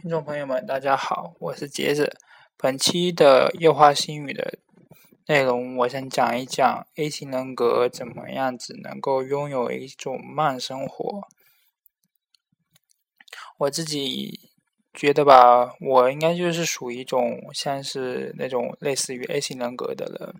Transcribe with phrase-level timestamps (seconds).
[0.00, 2.16] 听众朋友们，大家好，我是杰子。
[2.56, 4.58] 本期的夜话心语的
[5.26, 11.28] 内容，我想讲一讲 A 型人格怎么样子能够拥有一种慢生活。
[13.58, 14.50] 我自己
[14.94, 20.34] 觉得吧，我应该就是属于一种像是那种类似于 A 型人格的人。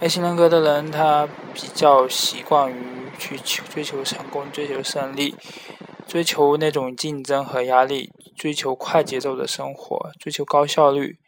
[0.00, 5.34] A 型人格的人，他比较习惯于去追求成功、追求胜利。
[6.06, 11.18] 追求那种竞争和压力，追求快节奏的生活，追求高效率，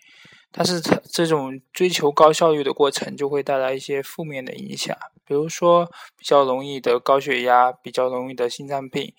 [0.53, 0.81] 但是
[1.11, 9.13] 这种追求高效率的过程就会带来一些负面的影响，比如说比较容易得高血压，比较容易得心脏病。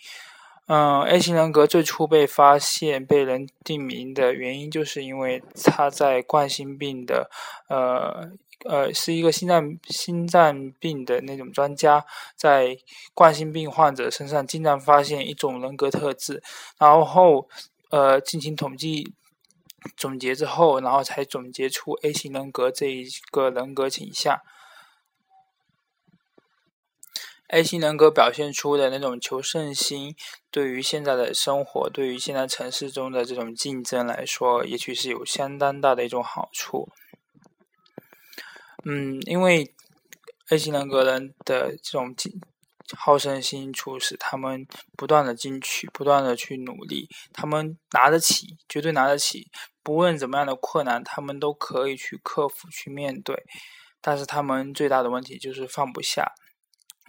[0.68, 7.30] 嗯，A 型人格最初被发现、被人定名的原因，就是因为他在冠心病的
[7.68, 8.32] 呃。
[8.66, 12.06] 呃，是一个心脏心脏病的那种专家，
[12.36, 12.78] 在
[13.14, 16.44] 冠心病患者身上经常发现一种人格特质，
[16.78, 17.48] 然后
[17.90, 19.14] 呃进行统计
[19.96, 24.42] 总结之后，然后才总结出 A 型人格这一个人格倾向。
[27.48, 30.16] A 型人格表现出的那种求胜心，
[30.52, 36.90] 对于现在的生活，对于现在城市中的这种竞争来说，也许是有相当大的一种好处。
[38.86, 39.74] 嗯，因为
[40.50, 42.40] A 型人格人的这种进
[42.98, 47.08] 好胜心，促使他们不断的进取，不断的去努力。
[47.34, 49.52] 他们拿得起，绝对拿得起，
[49.84, 53.44] 不论怎么样的困难，他们都可以去克服、去面对。
[54.02, 56.32] 但是他们最大的问题就是放不下，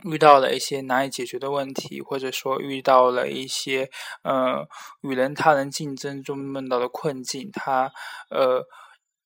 [0.05, 3.89] 遇到了一些难以解决的问题，或者说遇到了一些
[4.23, 4.67] 呃
[5.03, 7.93] 与人他人竞争中碰到的困境，他
[8.29, 8.67] 呃。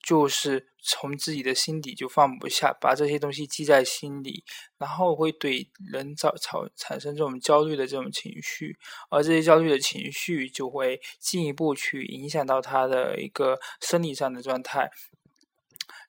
[0.05, 4.45] 就是从自己的心底就放不下，把这些东西记在心里，
[4.77, 8.77] 然后会对人造产产生这种焦虑的这种情绪，
[9.09, 14.91] 而这些焦虑的情绪就会进一步去影响到他的一个生理上的状态。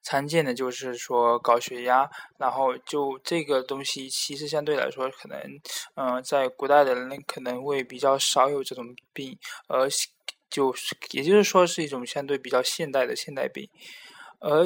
[0.04, 2.08] 常见的就是说高血压，
[2.38, 5.40] 然后就这个东西其实相对来说可能，
[5.96, 9.90] 嗯，在古代的人可能会比较少有这种病，而。
[10.56, 13.68] 就是，也就是说，是一种相对比较现代的现代病，
[14.40, 14.66] 而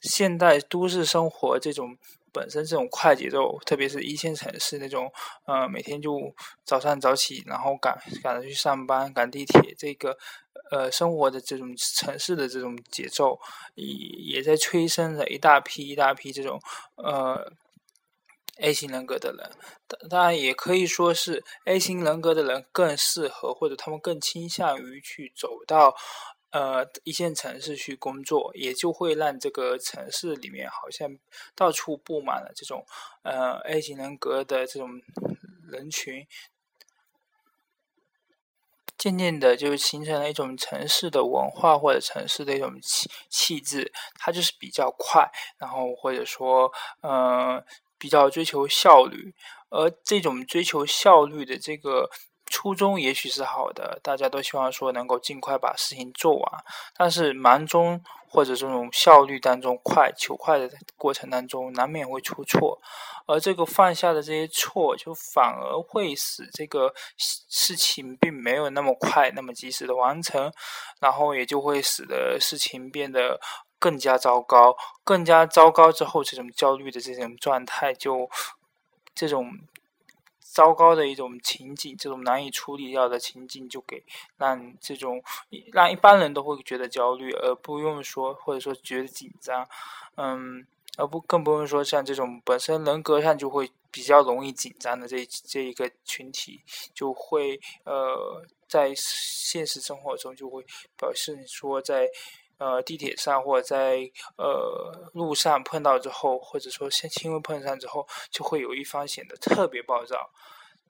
[0.00, 1.98] 现代都市生活这种
[2.32, 5.12] 本身这种快节奏，特别是一线城市那种，
[5.44, 6.32] 呃，每天就
[6.64, 10.16] 早上早起，然后赶赶着去上班，赶地铁，这个
[10.70, 13.40] 呃生活的这种城市的这种节奏，
[13.74, 13.84] 也
[14.36, 16.60] 也在催生着一大批一大批这种
[16.94, 17.52] 呃。
[18.58, 19.50] A 型人格的人，
[19.86, 25.94] 当当然也可以说是 A 型人格的人更适合，或者他们更倾向于去走到
[26.50, 31.16] 呃一线城市去工作，也就会让这个城市里面好像
[31.54, 32.84] 到处布满了这种
[33.22, 34.90] 呃 A 型人格的这种
[35.68, 36.26] 人群，
[38.96, 47.64] 渐渐的就形成了一种城市的文化或者城市的一种气气质，它就是比较快，然后或者说呃。
[47.98, 49.34] 比较追求效率，
[49.70, 52.08] 而这种追求效率的这个
[52.46, 56.64] 初衷也许是好的，大家都希望说能够尽快把事情做完。
[56.96, 62.80] 但是忙中或者这种效率当中快求快的过程当中，难免会出错，
[63.26, 70.50] 而这个犯下的这些错，就反而会使这个事情并没有那么快、那么及时的完成，
[71.00, 73.40] 然后也就会使得事情变得。
[73.78, 78.28] 更加糟糕，更加糟糕之后，这种焦虑的这种状态，就
[79.14, 79.52] 这种
[80.40, 84.04] 糟糕的一种情景，这种难以处理掉的情景，就给
[84.36, 85.22] 让这种
[85.72, 89.68] 让一般人都会觉得焦虑，而不用说或者说觉得紧张，
[90.16, 90.66] 嗯，
[90.96, 96.62] 而不更不用说像这种本身人格上就会比较容易紧张的这这一个群体，
[96.92, 100.64] 就会呃在现实生活中就会
[100.96, 102.08] 表示说在。
[102.58, 110.30] 呃，地铁上或者在呃路上碰到之后，或者说先轻微碰上之后，就会有一方显得特别暴躁。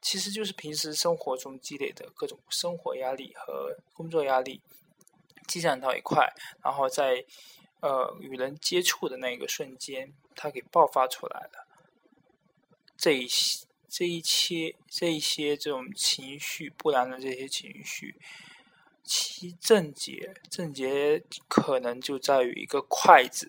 [0.00, 4.62] 其实就是平时生活中积累的各种生活压力和工作压力
[5.46, 6.32] 积攒到一块，
[6.62, 7.25] 然后在
[7.81, 11.66] 呃与人接触的那个瞬间，它给爆发出来了。
[12.96, 18.14] 这一些这一切这一些这种情绪，不良的这些情绪。
[19.08, 23.49] 其症结，症结可能就在于一个“快”字。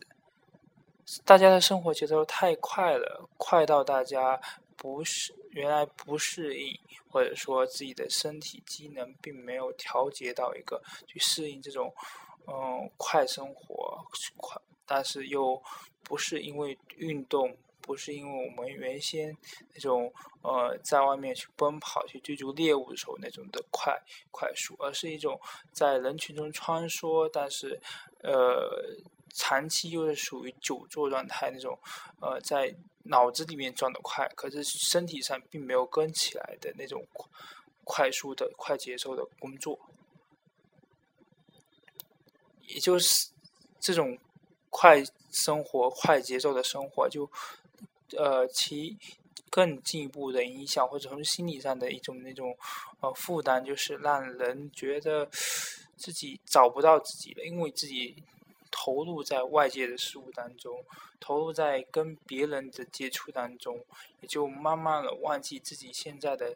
[1.26, 4.40] 大家的生活节奏太快了，快到大家
[4.78, 6.80] 不是原来不适应，
[7.10, 11.94] 或者说自己的身体机能并没有调节到一个去适应这种
[12.48, 14.02] 嗯快生活
[14.38, 15.62] 快，但是又
[16.04, 17.58] 不是因为运动
[17.90, 19.36] 不是因为我们原先
[19.74, 20.14] 那种
[20.44, 24.00] 呃在外面去奔跑去追逐猎物的时候那种的快
[24.30, 25.42] 快速，而是一种
[25.74, 27.82] 在人群中穿梭，但是
[28.22, 28.96] 呃
[29.34, 31.80] 长期又是属于久坐状态那种，
[32.22, 32.76] 呃在
[33.06, 37.04] 脑子里面转的快，可是身体上并没有跟起来的那种
[37.84, 39.80] 快速的快节奏的工作，
[42.68, 43.32] 也就是
[43.80, 44.16] 这种
[44.70, 47.28] 快生活、快节奏的生活就。
[48.18, 48.98] 呃，其
[49.50, 52.56] 更进一步的影响，或者从心理上的一种那种
[53.02, 55.28] 呃负担，就是让人觉得
[55.96, 58.24] 自己找不到自己了，因为自己
[58.72, 60.84] 投入在外界的事物当中，
[61.20, 63.84] 投入在跟别人的接触当中，
[64.22, 66.56] 也就慢慢的忘记自己现在的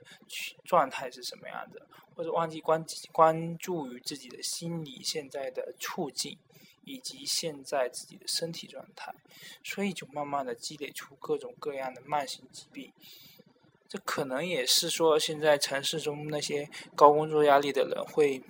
[0.63, 1.85] 状态是什么样的，
[2.15, 6.37] 或者忘记关关注于自己的心理现在的处境。
[6.85, 9.13] 以及现在自己的身体状态，
[9.63, 12.91] 所以就慢慢的积累出各种各样的慢性疾病。
[13.87, 18.41] 这可能也是说，现在城市中那些高工作压力的人会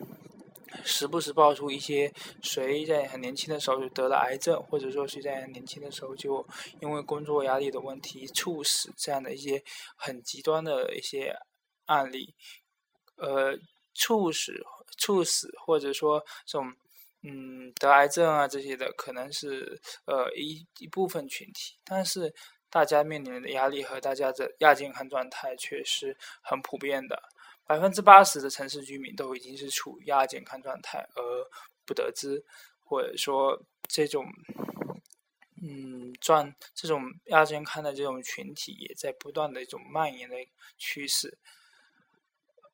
[0.86, 6.48] 时不时爆出一些谁在很年轻的时候就得了癌症，或者说谁在年轻的时候就
[6.80, 9.62] 因为工作压力的问题猝死这样的一些
[9.96, 11.36] 很极端的一些
[11.86, 12.34] 案例。
[13.18, 13.60] 呃，
[13.94, 14.66] 猝死、
[14.98, 16.74] 猝死，或者说这种。
[17.26, 22.34] 嗯，得癌症啊这些的可能是呃一一部分群体，但是
[22.70, 27.18] 大家面临的压力和大家的亚健康状态却是很普遍的。
[27.66, 31.24] 百分之八十的城市居民都已经是处于亚健康状态而
[31.86, 32.44] 不得知，
[32.84, 34.26] 或者说这种
[35.62, 40.36] 嗯状这种亚健康的这种群体也在不断的一种蔓延的
[40.78, 41.38] 趋势。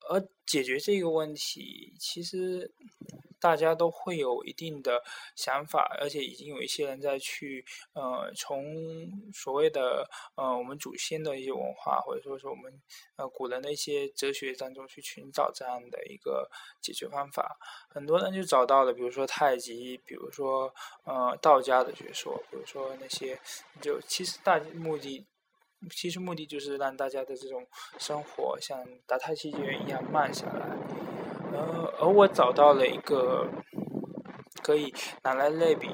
[0.10, 2.74] 而解决这个问题，其实。
[3.40, 5.02] 大家都会有一定的
[5.36, 7.64] 想法，而且已经有一些人在去，
[7.94, 8.64] 呃，从
[9.34, 12.72] 所谓的呃我们祖先的一些文化，或者说是我们
[13.16, 16.50] 呃古人的一些哲学当中去寻找这样的一个
[16.82, 17.58] 解决方法。
[17.90, 23.40] 很多人就找到了，比如说太极，比如说呃道家的学说，比如说那些，
[23.82, 25.26] 就其实大目的，
[25.96, 27.66] 其实目的就是让大家的这种
[27.98, 30.99] 生活像打太极拳一样慢下来。
[31.60, 33.46] 呃，而我找到了一个
[34.64, 35.90] 可以拿来类比，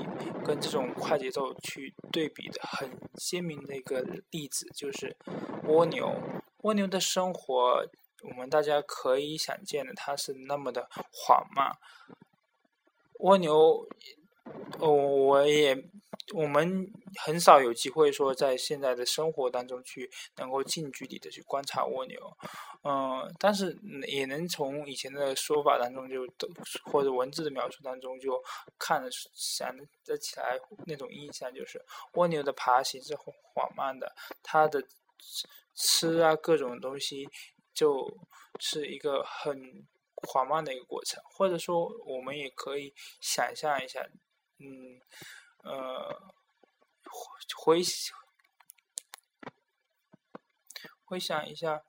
[0.45, 5.17] 跟这种快节奏去对比的很鲜明的一个例子，就是
[5.63, 6.13] 蜗牛。
[6.61, 7.83] 蜗牛的生活，
[8.23, 11.71] 我们大家可以想见的，它是那么的缓慢。
[13.19, 13.87] 蜗牛，
[14.79, 15.89] 哦，我也。
[16.33, 16.91] 我们
[17.23, 22.19] 很少有机会说在现在的生活当中去能够近距离的去观察蜗牛，
[22.83, 23.77] 嗯，但是
[24.07, 26.27] 也能从以前的说法当中就
[26.85, 28.41] 或者文字的描述当中就
[28.79, 29.71] 看得想
[30.03, 31.79] 得起来那种印象，就是
[32.13, 34.11] 蜗牛的爬行是很缓慢的，
[34.41, 34.83] 它的
[35.75, 37.29] 吃啊各种东西
[37.71, 38.11] 就
[38.59, 39.85] 是一个很
[40.27, 42.91] 缓慢的一个过程，或者说我们也可以
[43.21, 44.01] 想象一下，
[44.57, 44.99] 嗯。
[45.65, 46.21] 呃，
[47.57, 47.81] 回
[51.03, 51.81] 回想一下，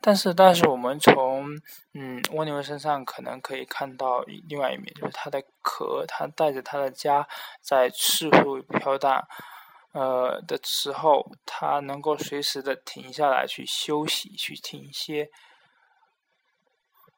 [0.00, 1.48] 但是但是我们从
[1.94, 7.26] 嗯蜗牛身上可能可以看到另外一面，就是它的壳，它带着它的家
[7.62, 9.26] 在四处飘荡，
[9.92, 15.30] 呃的时候，它能够随时的停下来去休息，去停歇。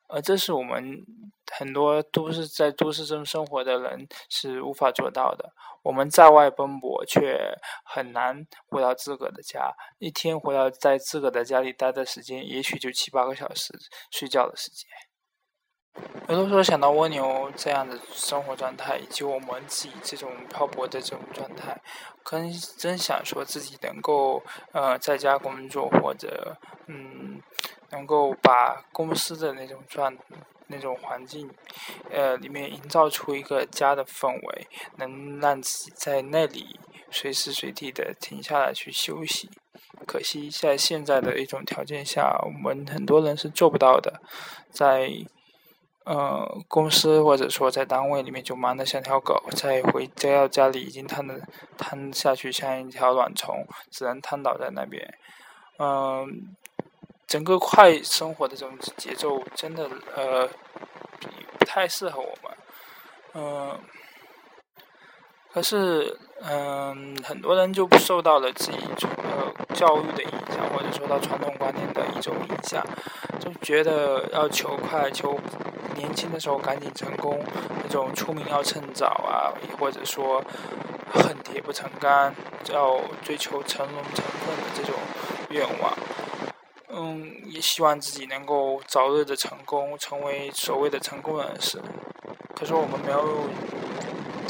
[0.08, 1.04] 而这是我们
[1.52, 5.52] 很多都市在都市中生活的人是无法做到的。
[5.82, 7.38] 我们在外奔波，却
[7.84, 9.72] 很难回到自个的家。
[9.98, 13.72] 一天回到在自个的家里待的时间，也许就七八个小时
[14.10, 14.88] 睡觉的时间。
[16.28, 21.80] 有的时候想到蜗牛这样的生活状态，以及我们自己这种漂泊的这种状态，
[22.22, 24.42] 可能真想说自己能够
[24.72, 27.40] 呃在家工作，或者嗯。
[27.90, 30.16] 能够把公司的那种状、
[30.66, 31.48] 那种环境，
[32.10, 34.66] 呃，里面营造出一个家的氛围，
[34.96, 36.78] 能让自己在那里
[37.10, 39.48] 随时随地的停下来去休息。
[40.06, 44.20] 可惜在现在的一种条件下，我们很多人是做不到的。
[44.70, 45.10] 在
[46.04, 51.40] 呃公司或者说在单位里面就忙得像条狗，在回家到家里已经瘫的
[51.78, 55.14] 瘫下去像一条卵虫，只能瘫倒在那边。
[55.78, 56.56] 嗯。
[57.26, 60.48] 整个快生活的这种节奏，真的呃，
[61.58, 62.56] 不太适合我们。
[63.34, 63.80] 嗯，
[65.52, 72.84] 可是嗯，很多人就受到了自己呃教育的影响，或者受到传统观念的一种影响，
[73.40, 75.38] 就觉得要求快，求
[75.96, 77.42] 年轻的时候赶紧成功，
[77.82, 80.42] 那种出名要趁早啊，或者说
[81.12, 82.32] 恨铁不成钢，
[82.72, 84.94] 要追求成龙成凤的这种
[85.50, 85.92] 愿望。
[86.98, 91.78] 嗯，也希望自己能够早日的成功，成为所谓的成功人士。
[92.54, 93.46] 可是我们没有，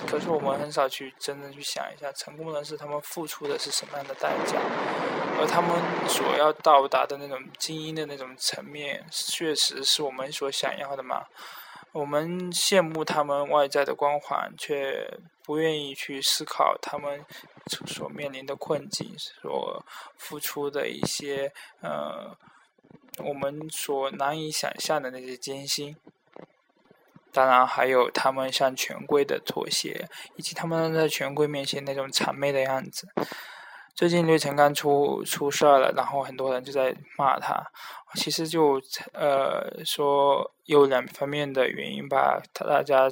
[0.06, 4.60] 可是我们很少去真正去想一下，成功人士他们付出的是什么样的代价，
[5.40, 5.68] 而他们
[6.08, 11.24] 所要到达的那种精英的那种层面，确实是我们所想要的吗？
[11.90, 17.24] 我们羡慕他们外在的光环，却不愿意去思考他们
[17.86, 19.82] 所面临的困境，所
[20.18, 22.36] 付出的一些呃，
[23.18, 25.96] 我们所难以想象的那些艰辛。
[27.32, 33.08] 当然，还有他们向权贵的妥协，以及他们在权贵面前那种谄媚的样子。
[33.94, 37.62] 最近绿城刚出出事儿了，然后很多人就在骂他。
[38.14, 38.80] 其实就
[39.12, 43.08] 呃说有两方面的原因吧，他大家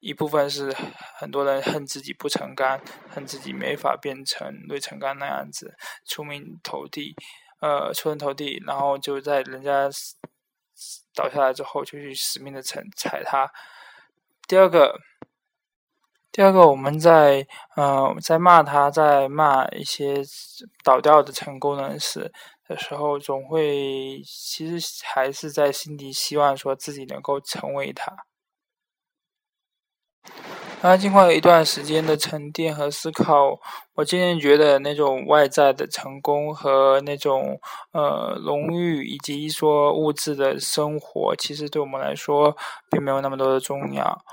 [0.00, 0.74] 一部分是
[1.18, 7.14] 很多人恨自己不成钢，恨自己没法变成吕成干那样子出名投地，
[7.60, 9.88] 呃出人头地，然后就在人家
[11.14, 13.48] 倒下来之后就去死命的踩踩他。
[14.48, 14.98] 第二个。
[16.32, 20.22] 第二个，我们在呃在骂他，在骂一些
[20.84, 22.32] 倒掉的成功人士
[22.68, 28.16] 的时候，总会其实还是在心底希望说自己能够成为他。
[30.82, 33.58] 那经过一段时间的沉淀和思考，
[33.94, 37.60] 我渐渐觉得那种外在的成功和那种
[37.92, 42.56] 呃荣誉以及说物质的生活，其实对我们来说
[42.90, 44.24] 并没有那么多的重要。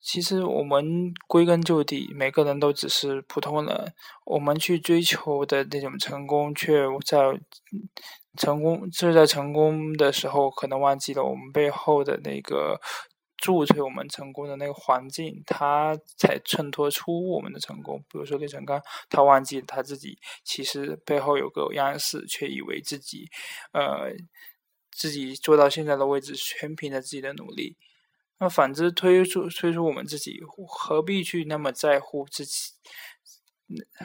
[0.00, 3.94] 其实我们归根究底，每个人都只是普通人。
[4.24, 7.18] 我们去追求的那种成功，却在
[8.36, 12.78] 成功就在成功的时候，可能忘记了我们背后的那个
[13.44, 18.02] 助推我们成功的那个环境，他才衬托出我们的成功。
[18.08, 23.28] 比如说李成刚，他忘记他自己其实背后有个央视，却以为自己
[23.72, 24.10] 呃
[24.90, 27.76] 自己做到现在的位置，全凭着自己的努力。
[28.38, 32.72] 那反之，推出推出我们自己，何必去那么在乎自己？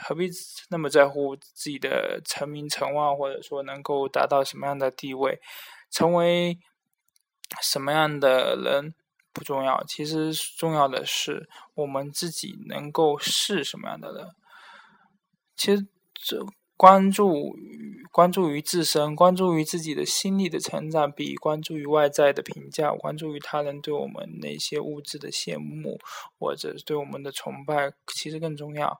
[0.01, 0.29] 何必
[0.69, 5.39] 那么在乎自己的成名成望，或者说能够达到什么样的地位，
[5.91, 6.57] 成为
[7.61, 8.95] 什么样的人
[9.33, 9.83] 不重要。
[9.85, 14.27] 其实重要的是我们自己能够是什么样的人。
[15.55, 16.45] 其实这。
[16.79, 25.99] 关注于关注于自身，关注于自己的心理的成长，比关注于外在的评价，关注于他人对我们那些物质的羡慕，
[26.39, 28.97] 或者对我们的崇拜，其实更重要。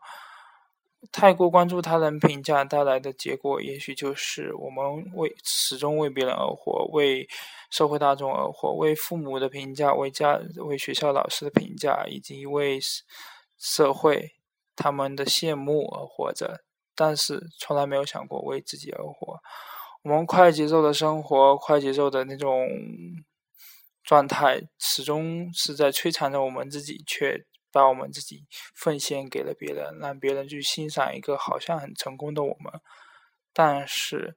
[1.11, 7.27] 太过关注他人评价带来的结果，也许就是我们为始终为别人而活，为
[7.69, 12.79] 社会大众而活，为父母的评价，为家为学校老师的评价，以及为
[13.57, 14.33] 社会
[14.75, 16.61] 他们的羡慕而活着。
[16.95, 19.39] 但是从来没有想过为自己而活。
[20.03, 22.67] 我们快节奏的生活，快节奏的那种
[24.03, 32.81] 状态，始终是在摧残着我们自己，却把我们自己奉献给了别人，让别人去欣赏一个好像很成功的我们，
[33.53, 34.35] 但是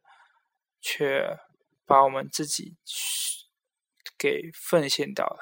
[0.81, 1.39] 却
[1.87, 2.77] 把我们自己
[4.19, 5.39] 给奉献掉了。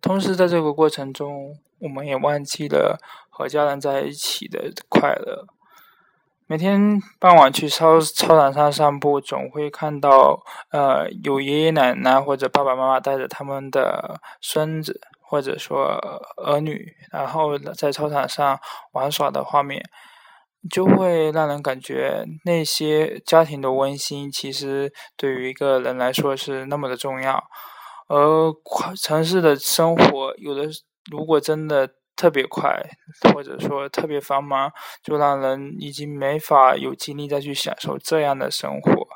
[0.00, 2.98] 同时，在这个过程中，我们也忘记了。
[3.32, 5.46] 和家人在一起的快乐。
[6.46, 15.96] 每天傍晚去操操场上散步，总会看到呃有爷爷奶奶或者爸爸妈妈带着他们的孙子或者说
[16.36, 18.58] 儿女，然后在操场上
[18.92, 19.80] 玩耍的画面，
[20.68, 27.44] 就会让人感觉那些家庭的温馨，其实对于一个人来说是那么的重要。
[28.08, 28.52] 而
[29.00, 30.68] 城市的生活，有的
[31.10, 31.90] 如果真的。
[32.16, 32.78] 特别快，
[33.32, 34.70] 或者说特别繁忙，
[35.02, 39.06] 就让人已经没法有精力再去享受这样的生活。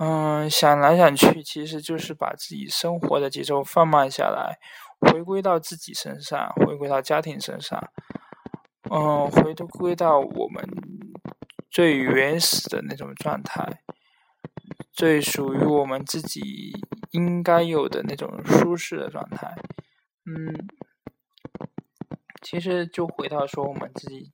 [0.00, 4.58] 嗯，想来想去，其实就是把自己生活的节奏放慢下来，
[5.00, 7.78] 回归到自己身上，回归到家庭身上。
[8.90, 10.64] 嗯，回归到我们
[11.70, 13.82] 最原始的那种状态，
[14.92, 16.72] 最属于我们自己
[17.12, 19.54] 应该有的那种舒适的状态。
[20.24, 20.68] 嗯。
[22.42, 24.32] 其实就回到说，我们自己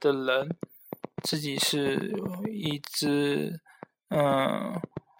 [0.00, 0.56] 的人，
[1.22, 2.12] 自己是
[2.50, 3.60] 一只
[4.08, 4.78] 嗯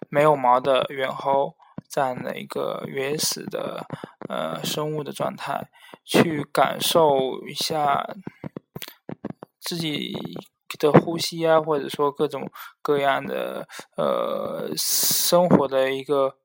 [0.09, 1.55] 没有毛的猿猴
[1.89, 3.87] 这样的一个原始的
[4.33, 5.69] 呃生物的状态，
[6.03, 8.03] 去感受一下
[9.59, 10.13] 自己
[10.79, 12.49] 的呼吸啊，或者说各种
[12.81, 16.37] 各样的呃生活的一个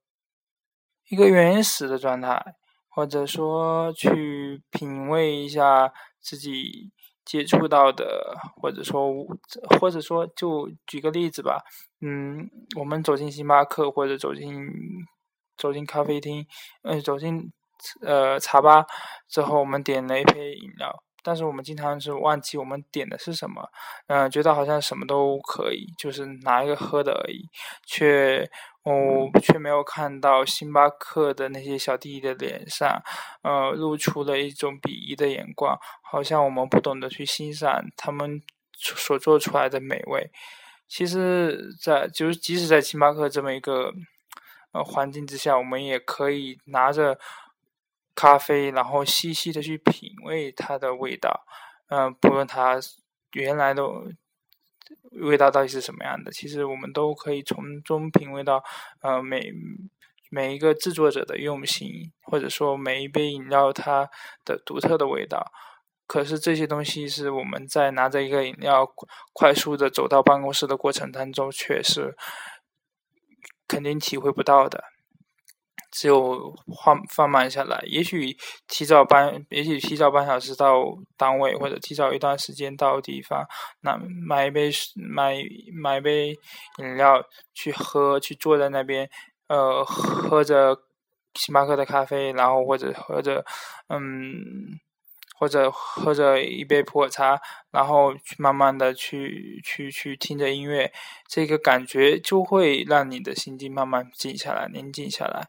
[1.08, 2.56] 一个原始的状态。
[2.90, 6.90] 或者说去品味一下自己
[7.24, 9.12] 接触到的，或者说
[9.78, 11.62] 或者说就举个例子吧，
[12.00, 14.50] 嗯，我们走进星巴克或者走进
[15.56, 16.44] 走进咖啡厅，
[16.82, 17.52] 嗯，走进
[18.02, 18.86] 呃茶吧
[19.28, 21.04] 之后，我们点了一杯饮料。
[21.20, 23.68] 但是我们经常是忘记我们点的是什么，
[24.06, 27.50] 嗯，觉得好像什么都可以，就是拿一个喝的而已，
[27.84, 28.48] 却
[28.84, 33.02] 哦却没有看到星巴克的那些小弟弟的脸上，
[33.42, 38.40] 呃，露出了一种鄙夷的眼光，好像我们不懂得去欣赏他们
[38.72, 40.30] 所做出来的美味。
[40.86, 43.92] 其实，在就是即使在星巴克这么一个
[44.72, 47.18] 呃环境之下，我们也可以拿着。
[48.18, 51.44] 咖啡，然后细细的去品味它的味道，
[51.88, 52.80] 嗯，不论它
[53.34, 53.84] 原来的
[55.22, 58.60] 味道到底是什么样的，其实我们都可以从中品味到，
[59.02, 59.52] 呃，每
[60.30, 61.88] 每一个制作者的用心，
[62.22, 64.10] 或者说每一杯饮料它
[64.44, 65.52] 的独特的味道。
[66.08, 68.84] 可是这些东西是我们在拿着一个饮料
[69.32, 72.16] 快速的走到办公室的过程当中，却是
[73.68, 74.82] 肯定体会不到的。
[75.90, 76.54] 只有
[76.84, 80.84] 放放慢下来，也许提早半，也许提早半小时到
[81.16, 83.44] 单位，或者提早一段时间到地方，
[83.80, 85.36] 那买一杯买
[85.80, 86.34] 买一杯
[86.78, 87.22] 饮料
[87.54, 89.08] 去喝，去坐在那边，
[89.48, 90.76] 呃，喝着
[91.34, 93.44] 星巴克的咖啡，然后或者喝着，
[93.88, 94.00] 嗯，
[95.38, 97.40] 或者喝着一杯普洱茶，
[97.70, 100.92] 然后去慢慢的去去去听着音乐，
[101.28, 105.48] 这个感觉就会让你的心境慢慢静下来，宁静下来。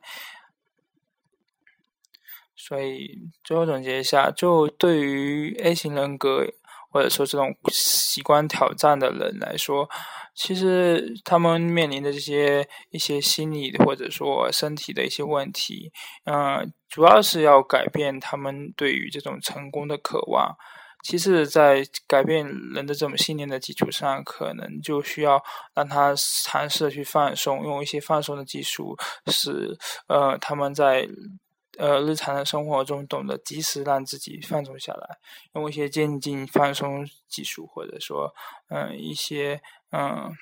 [2.56, 6.46] 所以最后总结一下，就对于 A 型人格
[6.92, 9.88] 或者说这种习惯挑战的人来说，
[10.36, 15.92] 其实他们面临的这些一些心理或者说身体的一些问题，
[16.26, 20.56] 嗯，主要是要改变他们对于这种成功的渴望。
[21.04, 25.42] 其次，在改变人的这种信念的基础上，可能就需要
[25.74, 29.78] 让他尝试去放松，用一些放松的技术，使
[30.08, 31.08] 呃他们在。
[31.80, 35.18] 呃，日常的生活中懂得及时让自己放松下来，
[35.54, 38.36] 用一些渐进放松技术，或者说，
[38.68, 40.36] 嗯，一些嗯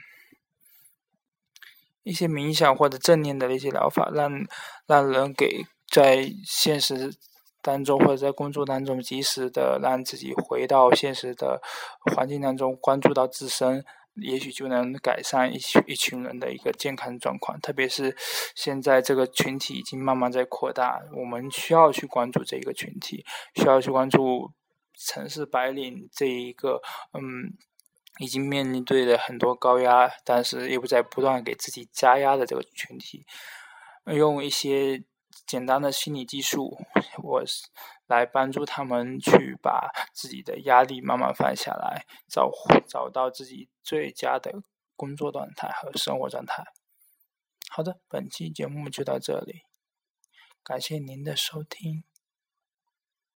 [2.01, 4.47] 一些冥想或者正念的一些疗法，让
[4.87, 7.13] 让人给在现实
[7.61, 11.61] 当中或者在工作当中及时的让自己回到现实的
[12.11, 13.85] 环境当中，关注到自身。
[14.21, 18.15] 也许就能改善一群一群人的一个健康状况，特别是
[18.55, 23.25] 现在这个群体已经慢慢在扩大，我们需要去关注这一个群体，
[23.55, 24.51] 需要去关注
[24.95, 26.81] 城市白领这一个
[27.13, 27.53] 嗯，
[28.19, 33.25] 已经面临对的很多高压，但是又不在不断给自己加压的这个群体，
[34.05, 35.03] 用一些
[35.45, 36.77] 简单的心理技术，
[37.23, 37.43] 我。
[38.07, 42.51] 来帮助他们去把自己的压力慢慢放下来，找
[42.87, 44.51] 找到自己最佳的
[44.95, 46.63] 工作状态和生活状态。
[47.69, 49.61] 好的，本期节目就到这里，
[50.63, 52.03] 感谢您的收听。